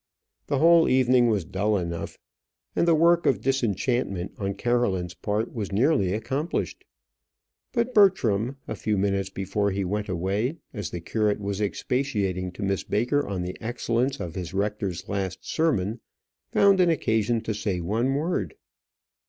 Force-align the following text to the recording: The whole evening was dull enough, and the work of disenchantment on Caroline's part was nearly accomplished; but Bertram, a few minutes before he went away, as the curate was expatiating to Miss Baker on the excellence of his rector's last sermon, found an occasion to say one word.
The 0.47 0.57
whole 0.57 0.89
evening 0.89 1.27
was 1.27 1.45
dull 1.45 1.77
enough, 1.77 2.17
and 2.75 2.87
the 2.87 2.95
work 2.95 3.27
of 3.27 3.39
disenchantment 3.41 4.33
on 4.39 4.55
Caroline's 4.55 5.13
part 5.13 5.53
was 5.53 5.71
nearly 5.71 6.11
accomplished; 6.11 6.83
but 7.71 7.93
Bertram, 7.93 8.57
a 8.67 8.73
few 8.75 8.97
minutes 8.97 9.29
before 9.29 9.69
he 9.69 9.85
went 9.85 10.09
away, 10.09 10.57
as 10.73 10.89
the 10.89 11.01
curate 11.01 11.39
was 11.39 11.61
expatiating 11.61 12.51
to 12.53 12.63
Miss 12.63 12.83
Baker 12.83 13.27
on 13.27 13.43
the 13.43 13.55
excellence 13.61 14.19
of 14.19 14.33
his 14.33 14.55
rector's 14.55 15.07
last 15.07 15.47
sermon, 15.47 15.99
found 16.51 16.79
an 16.79 16.89
occasion 16.89 17.39
to 17.41 17.53
say 17.53 17.79
one 17.79 18.15
word. 18.15 18.55